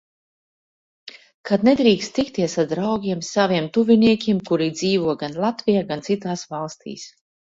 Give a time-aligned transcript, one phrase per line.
[1.49, 7.07] Kad nedrīkst tikties ar draugiem, saviem tuviniekiem, kuri dzīvo gan Latvijā, gan citās valstīs.